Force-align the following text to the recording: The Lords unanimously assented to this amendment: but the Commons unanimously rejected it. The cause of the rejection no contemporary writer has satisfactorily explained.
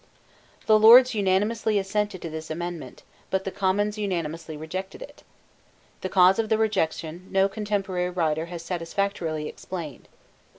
The 0.65 0.79
Lords 0.79 1.13
unanimously 1.13 1.77
assented 1.77 2.23
to 2.23 2.29
this 2.31 2.49
amendment: 2.49 3.03
but 3.29 3.43
the 3.43 3.51
Commons 3.51 3.99
unanimously 3.99 4.57
rejected 4.57 4.99
it. 5.03 5.21
The 6.01 6.09
cause 6.09 6.39
of 6.39 6.49
the 6.49 6.57
rejection 6.57 7.27
no 7.29 7.47
contemporary 7.47 8.09
writer 8.09 8.47
has 8.47 8.63
satisfactorily 8.63 9.47
explained. 9.47 10.07